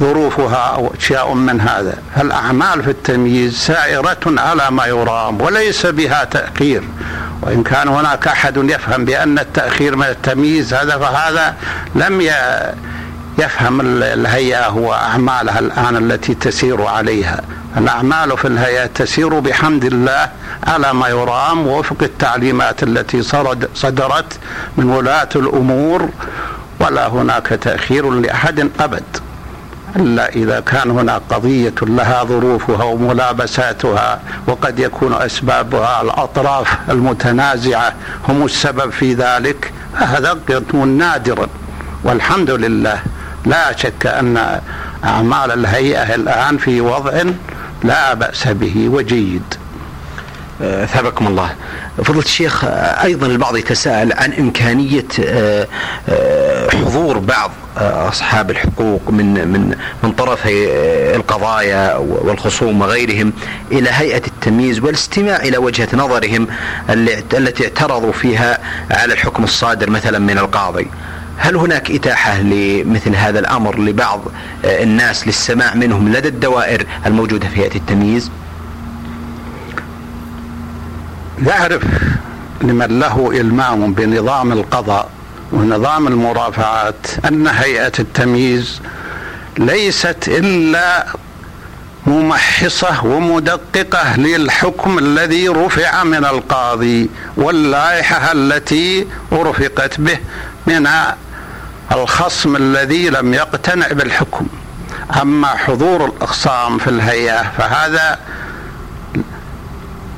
ظروفها 0.00 0.74
أو 0.76 0.94
أشياء 0.98 1.34
من 1.34 1.60
هذا. 1.60 1.94
فالأعمال 2.16 2.82
في 2.82 2.90
التمييز 2.90 3.54
سائرة 3.54 4.20
على 4.26 4.70
ما 4.70 4.86
يرام 4.86 5.40
وليس 5.40 5.86
بها 5.86 6.24
تأخير. 6.24 6.82
وإن 7.42 7.62
كان 7.62 7.88
هناك 7.88 8.26
أحد 8.26 8.56
يفهم 8.56 9.04
بأن 9.04 9.38
التأخير 9.38 9.96
من 9.96 10.06
التمييز 10.06 10.74
هذا 10.74 10.98
فهذا 10.98 11.56
لم 11.94 12.20
يفهم 13.38 13.80
الهيئة 14.02 14.74
وأعمالها 14.74 15.58
الآن 15.58 15.96
التي 15.96 16.34
تسير 16.34 16.82
عليها. 16.82 17.40
الأعمال 17.76 18.38
في 18.38 18.48
الهيئة 18.48 18.86
تسير 18.86 19.38
بحمد 19.38 19.84
الله 19.84 20.28
على 20.66 20.92
ما 20.92 21.08
يرام 21.08 21.66
وفق 21.66 21.96
التعليمات 22.02 22.82
التي 22.82 23.22
صدرت 23.74 24.38
من 24.76 24.90
ولاة 24.90 25.28
الأمور 25.36 26.08
ولا 26.80 27.06
هناك 27.06 27.46
تأخير 27.46 28.10
لأحد 28.10 28.70
أبد. 28.80 29.02
إلا 29.96 30.28
إذا 30.28 30.60
كان 30.60 30.90
هناك 30.90 31.22
قضية 31.30 31.74
لها 31.82 32.24
ظروفها 32.24 32.84
وملابساتها 32.84 34.20
وقد 34.46 34.78
يكون 34.78 35.12
أسبابها 35.12 36.02
الأطراف 36.02 36.76
المتنازعة 36.90 37.94
هم 38.28 38.44
السبب 38.44 38.90
في 38.90 39.14
ذلك 39.14 39.72
هذا 39.94 40.38
يكون 40.48 40.88
نادرا 40.88 41.46
والحمد 42.04 42.50
لله. 42.50 43.02
لا 43.46 43.76
شك 43.76 44.06
أن 44.06 44.60
أعمال 45.04 45.52
الهيئة 45.52 46.14
الآن 46.14 46.58
في 46.58 46.80
وضع 46.80 47.22
لا 47.84 48.14
بأس 48.14 48.48
به 48.48 48.88
وجيد. 48.88 49.42
ثابكم 50.62 51.26
الله. 51.26 51.54
فضلة 52.04 52.18
الشيخ 52.20 52.64
أيضا 53.04 53.26
البعض 53.26 53.56
يتساءل 53.56 54.12
عن 54.12 54.32
إمكانية 54.32 55.04
آه، 55.24 55.66
آه، 56.08 56.68
حضور 56.70 57.18
بعض 57.18 57.50
آه، 57.78 58.08
أصحاب 58.08 58.50
الحقوق 58.50 59.10
من 59.10 59.48
من 59.48 59.76
من 60.02 60.12
طرفي 60.12 60.66
القضايا 61.16 61.96
والخصوم 61.96 62.80
وغيرهم 62.80 63.32
إلى 63.72 63.90
هيئة 63.92 64.26
التمييز 64.26 64.80
والاستماع 64.80 65.36
إلى 65.36 65.58
وجهة 65.58 65.88
نظرهم 65.94 66.46
التي 67.34 67.64
اعترضوا 67.64 68.12
فيها 68.12 68.58
على 68.90 69.12
الحكم 69.12 69.44
الصادر 69.44 69.90
مثلا 69.90 70.18
من 70.18 70.38
القاضي. 70.38 70.90
هل 71.36 71.56
هناك 71.56 71.90
إتاحة 71.90 72.40
لمثل 72.40 73.16
هذا 73.16 73.38
الأمر 73.38 73.78
لبعض 73.78 74.20
الناس 74.64 75.26
للسماع 75.26 75.74
منهم 75.74 76.12
لدى 76.12 76.28
الدوائر 76.28 76.86
الموجودة 77.06 77.48
في 77.48 77.60
هيئة 77.60 77.74
التمييز؟ 77.76 78.30
يعرف 81.46 81.82
لمن 82.62 82.98
له 83.00 83.30
إلمام 83.40 83.94
بنظام 83.94 84.52
القضاء 84.52 85.10
ونظام 85.52 86.06
المرافعات 86.06 87.06
أن 87.28 87.46
هيئة 87.46 87.92
التمييز 87.98 88.80
ليست 89.58 90.28
إلا 90.28 91.06
ممحصة 92.06 93.06
ومدققة 93.06 94.16
للحكم 94.16 94.98
الذي 94.98 95.48
رفع 95.48 96.04
من 96.04 96.24
القاضي 96.24 97.10
واللائحة 97.36 98.32
التي 98.32 99.06
أرفقت 99.32 100.00
به 100.00 100.18
من 100.66 100.88
الخصم 101.92 102.56
الذي 102.56 103.10
لم 103.10 103.34
يقتنع 103.34 103.86
بالحكم. 103.88 104.46
أما 105.22 105.46
حضور 105.46 106.04
الأخصام 106.04 106.78
في 106.78 106.90
الهيئة 106.90 107.42
فهذا 107.58 108.18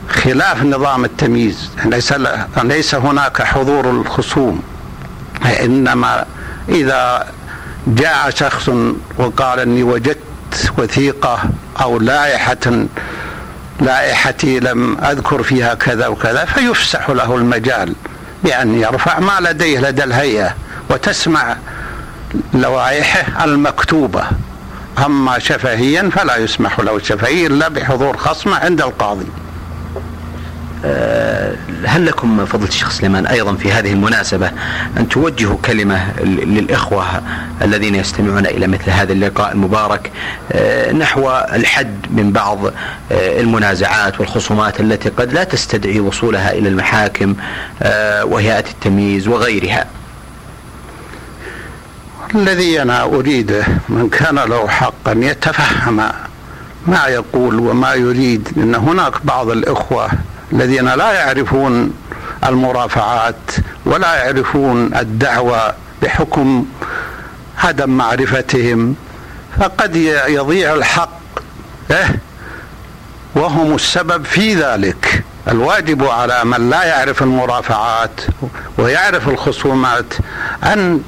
خلاف 0.08 0.62
نظام 0.62 1.04
التمييز. 1.04 1.70
ليس 1.84 2.14
ليس 2.62 2.94
هناك 2.94 3.42
حضور 3.42 3.90
الخصوم. 3.90 4.62
إنما 5.60 6.24
إذا 6.68 7.26
جاء 7.86 8.30
شخص 8.30 8.70
وقال 9.18 9.60
إني 9.60 9.82
وجدت 9.82 10.72
وثيقة 10.78 11.38
أو 11.80 11.98
لائحة 11.98 12.86
لائحتي 13.80 14.60
لم 14.60 14.98
أذكر 14.98 15.42
فيها 15.42 15.74
كذا 15.74 16.06
وكذا 16.06 16.44
فيفسح 16.44 17.10
له 17.10 17.36
المجال. 17.36 17.94
بان 18.44 18.74
يرفع 18.80 19.20
ما 19.20 19.40
لديه 19.40 19.80
لدى 19.80 20.04
الهيئة 20.04 20.54
وتسمع 20.90 21.56
لوائحه 22.54 23.44
المكتوبة. 23.44 24.24
أما 25.06 25.38
شفهيا 25.38 26.10
فلا 26.14 26.36
يسمح 26.36 26.80
له 26.80 26.96
الشفهي 26.96 27.46
إلا 27.46 27.68
بحضور 27.68 28.16
خصمه 28.16 28.56
عند 28.56 28.80
القاضي. 28.80 29.26
هل 31.86 32.06
لكم 32.06 32.46
فضيلة 32.46 32.68
الشيخ 32.68 32.90
سليمان 32.90 33.26
أيضا 33.26 33.54
في 33.54 33.72
هذه 33.72 33.92
المناسبة 33.92 34.50
أن 34.96 35.08
توجهوا 35.08 35.56
كلمة 35.64 36.20
للإخوة 36.22 37.04
الذين 37.62 37.94
يستمعون 37.94 38.46
إلى 38.46 38.66
مثل 38.66 38.90
هذا 38.90 39.12
اللقاء 39.12 39.52
المبارك 39.52 40.10
آه، 40.52 40.92
نحو 40.92 41.30
الحد 41.30 42.06
من 42.10 42.32
بعض 42.32 42.66
آه، 42.66 43.40
المنازعات 43.40 44.20
والخصومات 44.20 44.80
التي 44.80 45.08
قد 45.08 45.32
لا 45.32 45.44
تستدعي 45.44 46.00
وصولها 46.00 46.52
إلى 46.52 46.68
المحاكم 46.68 47.34
وهيئات 48.24 48.68
التمييز 48.68 49.28
وغيرها؟ 49.28 49.86
الذي 52.34 52.82
أنا 52.82 53.02
أريده 53.02 53.64
من 53.88 54.08
كان 54.08 54.34
له 54.34 54.68
حق 54.68 55.08
أن 55.08 55.22
يتفهم 55.22 55.96
ما 56.86 57.06
يقول 57.06 57.58
وما 57.58 57.94
يريد 57.94 58.48
لأن 58.56 58.74
هناك 58.74 59.26
بعض 59.26 59.50
الإخوة 59.50 60.10
الذين 60.52 60.88
لا 60.88 61.12
يعرفون 61.12 61.94
المرافعات 62.46 63.50
ولا 63.86 64.14
يعرفون 64.14 64.94
الدعوة 64.96 65.74
بحكم 66.02 66.66
عدم 67.58 67.90
معرفتهم 67.90 68.96
فقد 69.60 69.96
يضيع 70.28 70.74
الحق 70.74 71.18
إيه؟ 71.90 72.18
وهم 73.34 73.74
السبب 73.74 74.24
في 74.24 74.54
ذلك. 74.54 75.24
الواجب 75.48 76.04
على 76.04 76.44
من 76.44 76.70
لا 76.70 76.84
يعرف 76.84 77.22
المرافعات 77.22 78.20
ويعرف 78.78 79.28
الخصومات 79.28 80.14
أن 80.64 81.00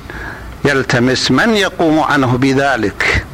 يلتمس 0.64 1.31
من 1.31 1.55
يقوم 1.55 2.01
عنه 2.01 2.37
بذلك 2.37 3.25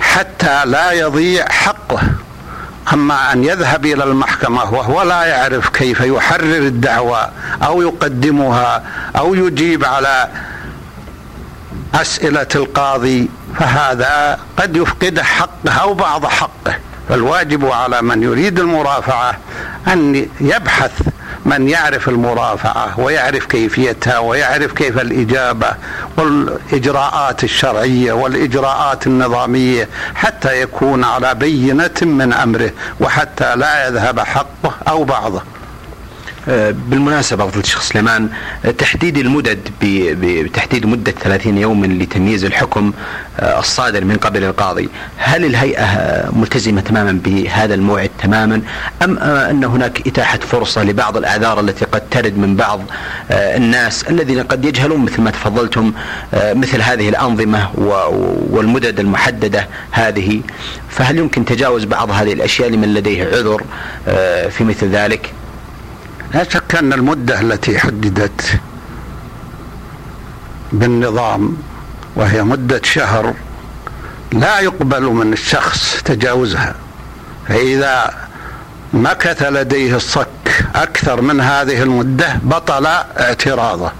حتى 0.00 0.64
لا 0.64 0.92
يضيع 0.92 1.48
حقه. 1.48 2.00
أما 2.92 3.32
أن 3.32 3.44
يذهب 3.44 3.86
إلى 3.86 4.04
المحكمة 4.04 4.74
وهو 4.74 5.02
لا 5.02 5.24
يعرف 5.24 5.68
كيف 5.68 6.00
يحرر 6.00 6.58
الدعوة 6.58 7.30
أو 7.62 7.82
يقدمها 7.82 8.82
أو 9.16 9.34
يجيب 9.34 9.84
على 9.84 10.28
أسئلة 11.94 12.46
القاضي 12.54 13.28
فهذا 13.58 14.38
قد 14.56 14.76
يفقد 14.76 15.20
حقه 15.20 15.72
أو 15.72 15.94
بعض 15.94 16.26
حقه. 16.26 16.78
فالواجب 17.08 17.66
على 17.66 18.02
من 18.02 18.22
يريد 18.22 18.58
المرافعة 18.58 19.38
أن 19.88 20.28
يبحث 20.40 20.92
من 21.46 21.68
يعرف 21.68 22.08
المرافعة 22.08 23.00
ويعرف 23.00 23.46
كيفيتها 23.46 24.18
ويعرف 24.18 24.72
كيف 24.72 24.98
الإجابة 25.00 25.74
والإجراءات 26.16 27.44
الشرعية 27.44 28.12
والإجراءات 28.12 29.06
النظامية 29.06 29.88
حتى 30.14 30.60
يكون 30.62 31.04
على 31.04 31.34
بينة 31.34 31.90
من 32.02 32.32
أمره 32.32 32.70
وحتى 33.00 33.56
لا 33.56 33.88
يذهب 33.88 34.20
حقه 34.20 34.74
أو 34.88 35.04
بعضه. 35.04 35.42
بالمناسبة 36.46 37.46
فضيلة 37.46 37.64
الشيخ 37.64 37.82
سليمان 37.82 38.28
آه، 38.64 38.70
تحديد 38.70 39.18
المدد 39.18 39.58
بتحديد 39.82 40.86
مدة 40.86 41.12
30 41.12 41.58
يوما 41.58 41.86
لتمييز 41.86 42.44
الحكم 42.44 42.92
آه، 43.40 43.58
الصادر 43.58 44.04
من 44.04 44.16
قبل 44.16 44.44
القاضي 44.44 44.88
هل 45.16 45.44
الهيئة 45.44 45.86
ملتزمة 46.32 46.80
تماما 46.80 47.20
بهذا 47.24 47.74
الموعد 47.74 48.10
تماما 48.22 48.62
أم 49.02 49.18
أن 49.18 49.64
هناك 49.64 50.06
إتاحة 50.06 50.38
فرصة 50.38 50.82
لبعض 50.82 51.16
الأعذار 51.16 51.60
التي 51.60 51.84
قد 51.84 52.02
ترد 52.10 52.38
من 52.38 52.56
بعض 52.56 52.80
الناس 53.30 54.02
الذين 54.10 54.42
قد 54.42 54.64
يجهلون 54.64 55.00
مثل 55.00 55.22
ما 55.22 55.30
تفضلتم 55.30 55.92
مثل 56.34 56.82
هذه 56.82 57.08
الأنظمة 57.08 57.70
والمدد 58.50 59.00
المحددة 59.00 59.68
هذه 59.90 60.40
فهل 60.90 61.18
يمكن 61.18 61.44
تجاوز 61.44 61.84
بعض 61.84 62.10
هذه 62.10 62.32
الأشياء 62.32 62.68
لمن 62.68 62.94
لديه 62.94 63.24
عذر 63.24 63.62
في 64.50 64.64
مثل 64.64 64.88
ذلك؟ 64.88 65.32
لا 66.36 66.44
شك 66.44 66.74
أن 66.74 66.92
المدة 66.92 67.40
التي 67.40 67.78
حددت 67.78 68.60
بالنظام 70.72 71.56
وهي 72.16 72.42
مدة 72.42 72.80
شهر 72.84 73.34
لا 74.32 74.60
يقبل 74.60 75.02
من 75.02 75.32
الشخص 75.32 76.02
تجاوزها. 76.04 76.74
فإذا 77.48 78.14
مكث 78.94 79.42
لديه 79.42 79.96
الصك 79.96 80.66
أكثر 80.74 81.20
من 81.20 81.40
هذه 81.40 81.82
المدة 81.82 82.38
بطل 82.42 82.86
اعتراضه 82.86 83.92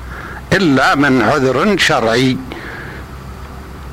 إلا 0.52 0.94
من 0.94 1.22
عذر 1.22 1.78
شرعي 1.78 2.38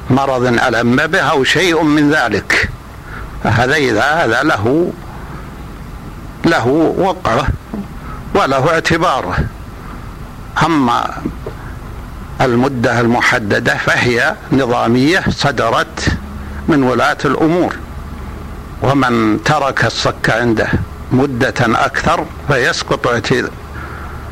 مرض 0.09 0.45
ألم 0.45 0.95
به 0.95 1.19
أو 1.19 1.43
شيء 1.43 1.83
من 1.83 2.11
ذلك. 2.11 2.69
فهذا 3.43 3.75
إذا 3.75 4.03
هذا 4.03 4.43
له 4.43 4.91
له 6.45 6.67
وقعه. 6.97 7.47
وله 8.35 8.69
اعتباره 8.69 9.37
أما 10.65 11.21
المدة 12.41 12.99
المحددة 12.99 13.77
فهي 13.77 14.35
نظامية 14.51 15.23
صدرت 15.29 16.07
من 16.67 16.83
ولاة 16.83 17.17
الأمور. 17.25 17.75
ومن 18.81 19.43
ترك 19.43 19.85
الصك 19.85 20.29
عنده 20.29 20.67
مدة 21.11 21.53
أكثر 21.59 22.25
فيسقط 22.47 23.07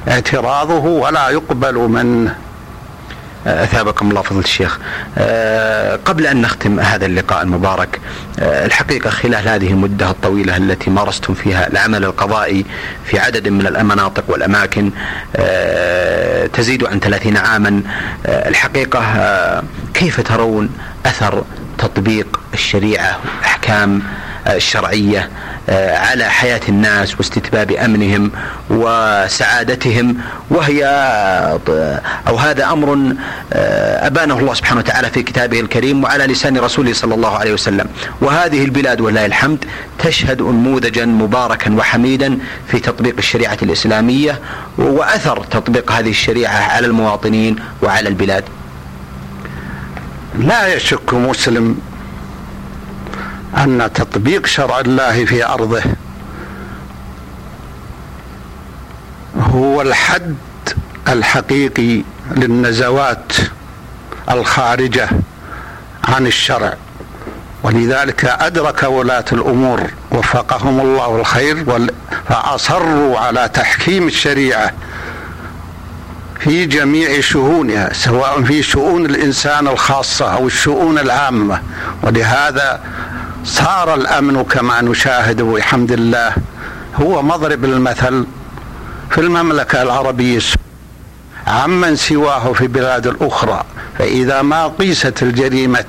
اعتراضه 0.07 0.85
ولا 0.85 1.29
يقبل 1.29 1.75
منه. 1.75 2.35
أثابكم 3.47 4.09
الله 4.09 4.21
فضل 4.21 4.39
الشيخ. 4.39 4.79
أه، 5.17 5.95
قبل 6.05 6.27
أن 6.27 6.41
نختم 6.41 6.79
هذا 6.79 7.05
اللقاء 7.05 7.41
المبارك 7.41 7.99
أه، 8.39 8.65
الحقيقة 8.65 9.09
خلال 9.09 9.47
هذه 9.47 9.69
المدة 9.69 10.09
الطويلة 10.09 10.57
التي 10.57 10.89
مارستم 10.89 11.33
فيها 11.33 11.67
العمل 11.67 12.05
القضائي 12.05 12.65
في 13.05 13.19
عدد 13.19 13.47
من 13.47 13.67
المناطق 13.67 14.23
والأماكن 14.27 14.91
أه، 15.35 16.47
تزيد 16.47 16.83
عن 16.83 16.99
30 16.99 17.37
عاما 17.37 17.81
الحقيقة 18.25 19.01
كيف 19.93 20.21
ترون 20.21 20.69
أثر 21.05 21.43
تطبيق 21.77 22.39
الشريعة 22.53 23.19
والاحكام 23.37 24.01
الشرعية 24.47 25.29
آه، 25.69 25.97
على 25.97 26.23
حياة 26.23 26.61
الناس 26.69 27.17
واستتباب 27.17 27.71
أمنهم 27.71 28.31
وسعادتهم 28.69 30.17
وهي 30.49 30.85
أو 32.27 32.35
هذا 32.35 32.65
أمر 32.65 33.13
آه، 33.53 34.07
أبانه 34.07 34.39
الله 34.39 34.53
سبحانه 34.53 34.79
وتعالى 34.79 35.09
في 35.09 35.23
كتابه 35.23 35.59
الكريم 35.59 36.03
وعلى 36.03 36.25
لسان 36.25 36.57
رسوله 36.57 36.93
صلى 36.93 37.15
الله 37.15 37.37
عليه 37.37 37.53
وسلم. 37.53 37.85
وهذه 38.21 38.63
البلاد 38.65 39.01
ولله 39.01 39.25
الحمد 39.25 39.65
تشهد 39.99 40.41
أنموذجا 40.41 41.05
مباركا 41.05 41.75
وحميدا 41.75 42.37
في 42.67 42.79
تطبيق 42.79 43.15
الشريعة 43.17 43.57
الإسلامية 43.61 44.39
وأثر 44.77 45.43
تطبيق 45.43 45.91
هذه 45.91 46.09
الشريعة 46.09 46.57
على 46.57 46.87
المواطنين 46.87 47.55
وعلى 47.83 48.09
البلاد. 48.09 48.43
لا 50.39 50.75
يشك 50.75 51.13
مسلم 51.13 51.90
أن 53.57 53.89
تطبيق 53.93 54.45
شرع 54.45 54.79
الله 54.79 55.25
في 55.25 55.45
أرضه 55.45 55.81
هو 59.39 59.81
الحد 59.81 60.35
الحقيقي 61.07 62.03
للنزوات 62.31 63.33
الخارجة 64.31 65.09
عن 66.03 66.27
الشرع. 66.27 66.73
ولذلك 67.63 68.25
أدرك 68.25 68.83
ولاة 68.83 69.25
الأمور 69.31 69.81
وفقهم 70.11 70.79
الله 70.79 71.15
الخير 71.15 71.65
فأصروا 72.29 73.19
على 73.19 73.49
تحكيم 73.53 74.07
الشريعة 74.07 74.73
في 76.39 76.65
جميع 76.65 77.21
شؤونها 77.21 77.93
سواء 77.93 78.43
في 78.43 78.63
شؤون 78.63 79.05
الإنسان 79.05 79.67
الخاصة 79.67 80.33
أو 80.33 80.47
الشؤون 80.47 80.99
العامة. 80.99 81.61
ولهذا 82.03 82.81
صار 83.45 83.93
الأمن 83.93 84.43
كما 84.43 84.81
نشاهد 84.81 85.41
بحمد 85.41 85.91
الله 85.91 86.33
هو 86.95 87.21
مضرب 87.21 87.65
المثل 87.65 88.25
في 89.09 89.21
المملكة 89.21 89.81
العربية. 89.81 90.39
عمن 91.47 91.95
سواه 91.95 92.53
في 92.53 92.67
بلاد 92.67 93.07
الأخرى. 93.07 93.63
فإذا 93.97 94.41
ما 94.41 94.67
قيست 94.67 95.23
الجريمة 95.23 95.85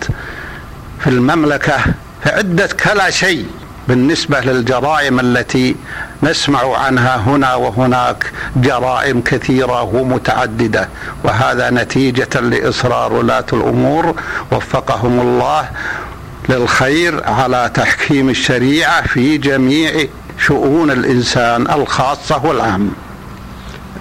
في 1.01 1.11
المملكة 1.11 1.79
فعدت 2.25 2.73
كلا 2.73 3.11
شيء 3.11 3.47
بالنسبة 3.88 4.41
للجرائم 4.41 5.21
التي 5.21 5.77
نسمع 6.23 6.77
عنها 6.79 7.17
هنا 7.17 7.55
وهناك 7.55 8.33
جرائم 8.57 9.21
كثيرة 9.21 9.83
ومتعددة. 9.83 10.88
وهذا 11.25 11.71
نتيجة 11.71 12.41
لإصرار 12.41 13.12
ولاة 13.12 13.47
الأمور. 13.53 14.15
وفقهم 14.53 15.21
الله. 15.21 15.69
للخير 16.49 17.25
على 17.25 17.71
تحكيم 17.75 18.29
الشريعة 18.29 19.07
في 19.07 19.39
جميع 19.39 20.07
شؤون 20.39 20.91
الإنسان 20.91 21.71
الخاصة 21.71 22.47
والعامة. 22.47 22.91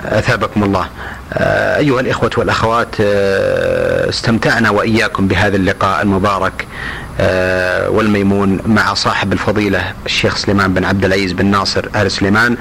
أثابكم 0.05 0.63
الله. 0.63 0.87
آه، 1.33 1.77
أيها 1.77 1.99
الإخوة 1.99 2.31
والأخوات 2.37 2.95
آه، 3.01 4.09
استمتعنا 4.09 4.69
وإياكم 4.69 5.27
بهذا 5.27 5.55
اللقاء 5.55 6.01
المبارك. 6.01 6.67
والميمون 7.89 8.59
مع 8.65 8.93
صاحب 8.93 9.33
الفضيلة 9.33 9.93
الشيخ 10.05 10.35
سليمان 10.37 10.73
بن 10.73 10.85
عبد 10.85 11.05
العزيز 11.05 11.31
بن 11.31 11.45
ناصر 11.45 11.85
آل 11.95 12.11
سليمان 12.11 12.57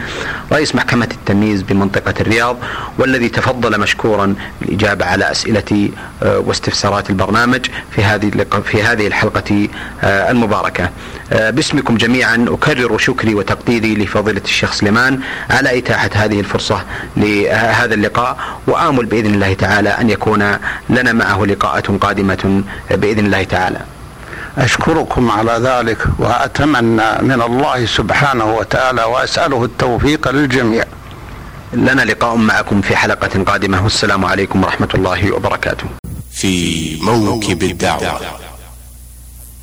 رئيس 0.53 0.75
محكمة 0.75 1.09
التمييز 1.13 1.63
بمنطقة 1.63 2.15
الرياض 2.21 2.57
والذي 2.99 3.29
تفضل 3.29 3.81
مشكورا 3.81 4.35
بالإجابة 4.61 5.05
على 5.05 5.31
أسئلة 5.31 5.91
آه، 6.23 6.39
واستفسارات 6.39 7.11
البرنامج 7.11 7.67
في 7.91 8.05
هذه 8.05 8.31
في 8.65 8.83
هذه 8.83 9.07
الحلقة 9.07 9.69
آه، 10.03 10.31
المباركة. 10.31 10.91
باسمكم 11.31 11.97
جميعا 11.97 12.47
أكرر 12.49 12.99
شكري 12.99 13.35
وتقديري 13.35 13.95
لفضيلة 13.95 14.41
الشيخ 14.45 14.73
سليمان 14.73 15.21
على 15.51 15.79
إتاحة 15.79 16.11
هذه 16.15 16.41
الفرصة 16.41 16.85
لهذا 17.17 17.95
اللقاء 17.95 18.39
وآمل 18.67 19.07
بإذن 19.07 19.35
الله 19.35 19.55
تعالى 19.55 19.89
أن 19.89 20.11
يكون 20.11 20.57
لنا 20.91 21.13
معه 21.13 21.45
لقاءات 21.45 21.87
قادمة 21.87 22.63
بإذن 22.91 23.27
الله 23.27 23.45
تعالى. 23.45 23.81
أشكركم 24.59 25.31
على 25.31 25.53
ذلك 25.53 25.99
وأتمنى 26.19 27.23
من 27.23 27.43
الله 27.43 27.87
سبحانه 27.87 28.55
وتعالى 28.55 29.03
وأسأله 29.05 29.65
التوفيق 29.65 30.31
للجميع. 30.31 30.85
لنا 31.73 32.03
لقاء 32.03 32.37
معكم 32.37 32.81
في 32.81 32.97
حلقة 32.97 33.45
قادمة. 33.45 33.85
والسلام 33.85 34.25
عليكم 34.25 34.65
ورحمة 34.65 34.89
الله 34.95 35.33
وبركاته. 35.33 35.85
في 36.33 36.97
موكب 37.03 37.63
الدعوة 37.63 38.21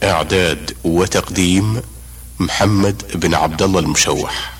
إعداد 0.04 0.76
وتقديم 0.84 1.82
محمد 2.40 3.04
بن 3.16 3.36
عبد 3.36 3.62
الله 3.62 3.80
المشوح. 3.80 4.57